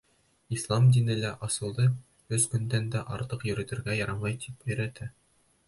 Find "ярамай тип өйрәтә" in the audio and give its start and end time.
4.01-5.13